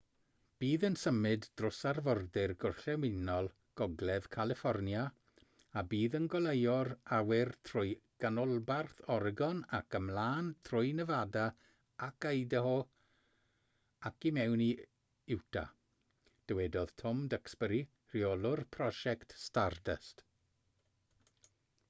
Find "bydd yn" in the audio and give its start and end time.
0.61-0.95, 5.91-6.25